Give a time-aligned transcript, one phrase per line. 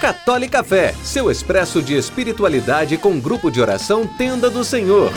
[0.00, 5.12] Católica Fé, seu expresso de espiritualidade com grupo de oração Tenda do Senhor.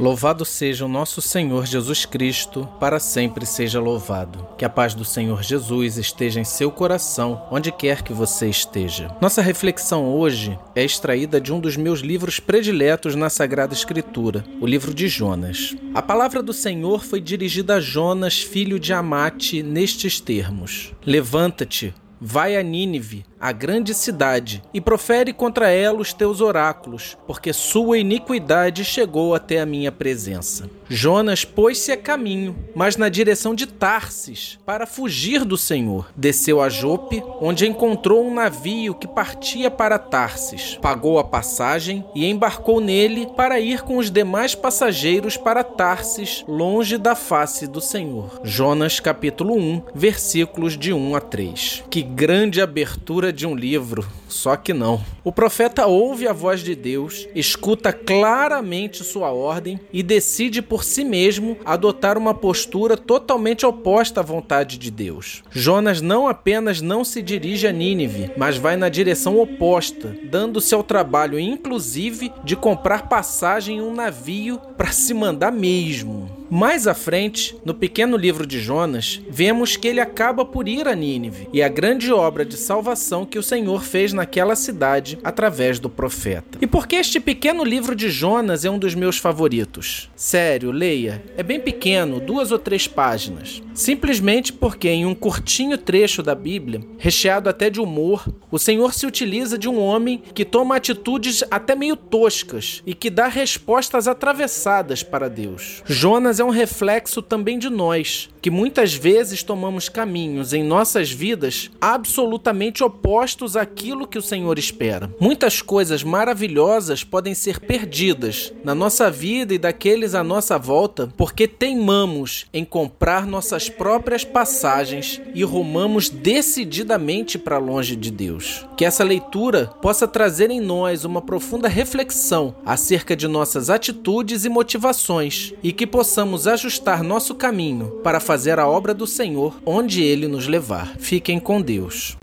[0.00, 4.48] Louvado seja o nosso Senhor Jesus Cristo, para sempre seja louvado.
[4.56, 9.14] Que a paz do Senhor Jesus esteja em seu coração, onde quer que você esteja.
[9.20, 14.66] Nossa reflexão hoje é extraída de um dos meus livros prediletos na Sagrada Escritura, o
[14.66, 15.76] livro de Jonas.
[15.94, 22.56] A palavra do Senhor foi dirigida a Jonas, filho de Amate, nestes termos: Levanta-te, vai
[22.56, 28.84] a Nínive a grande cidade, e profere contra ela os teus oráculos, porque sua iniquidade
[28.84, 30.68] chegou até a minha presença.
[30.88, 36.10] Jonas pôs-se a caminho, mas na direção de Tarsis, para fugir do Senhor.
[36.16, 40.76] Desceu a Jope, onde encontrou um navio que partia para Tarsis.
[40.82, 46.98] Pagou a passagem e embarcou nele para ir com os demais passageiros para Tarsis, longe
[46.98, 48.40] da face do Senhor.
[48.42, 51.84] Jonas capítulo 1, versículos de 1 a 3.
[51.88, 55.04] Que grande abertura de um livro, só que não.
[55.22, 61.04] O profeta ouve a voz de Deus, escuta claramente sua ordem e decide por si
[61.04, 65.42] mesmo adotar uma postura totalmente oposta à vontade de Deus.
[65.50, 70.82] Jonas não apenas não se dirige a Nínive, mas vai na direção oposta, dando-se ao
[70.82, 76.39] trabalho, inclusive, de comprar passagem em um navio para se mandar mesmo.
[76.52, 80.96] Mais à frente, no pequeno livro de Jonas, vemos que ele acaba por ir a
[80.96, 85.88] Nínive e a grande obra de salvação que o Senhor fez naquela cidade através do
[85.88, 86.58] profeta.
[86.60, 90.10] E por que este pequeno livro de Jonas é um dos meus favoritos?
[90.16, 91.22] Sério, leia.
[91.36, 93.62] É bem pequeno, duas ou três páginas.
[93.72, 99.06] Simplesmente porque em um curtinho trecho da Bíblia, recheado até de humor, o Senhor se
[99.06, 105.04] utiliza de um homem que toma atitudes até meio toscas e que dá respostas atravessadas
[105.04, 105.82] para Deus.
[105.86, 111.70] Jonas é um reflexo também de nós, que muitas vezes tomamos caminhos em nossas vidas
[111.80, 115.10] absolutamente opostos àquilo que o Senhor espera.
[115.20, 121.46] Muitas coisas maravilhosas podem ser perdidas na nossa vida e daqueles à nossa volta porque
[121.46, 128.66] teimamos em comprar nossas próprias passagens e rumamos decididamente para longe de Deus.
[128.76, 134.48] Que essa leitura possa trazer em nós uma profunda reflexão acerca de nossas atitudes e
[134.48, 140.28] motivações e que possamos ajustar nosso caminho para fazer a obra do Senhor onde ele
[140.28, 140.94] nos levar.
[141.00, 142.16] Fiquem com Deus.